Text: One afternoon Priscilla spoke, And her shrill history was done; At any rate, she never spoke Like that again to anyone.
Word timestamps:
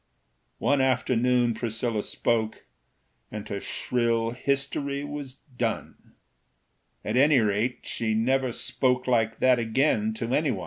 One 0.57 0.81
afternoon 0.81 1.53
Priscilla 1.53 2.01
spoke, 2.01 2.65
And 3.31 3.47
her 3.49 3.59
shrill 3.61 4.31
history 4.31 5.03
was 5.03 5.35
done; 5.35 6.15
At 7.05 7.17
any 7.17 7.39
rate, 7.39 7.81
she 7.83 8.15
never 8.15 8.51
spoke 8.51 9.05
Like 9.05 9.37
that 9.41 9.59
again 9.59 10.15
to 10.15 10.33
anyone. 10.33 10.59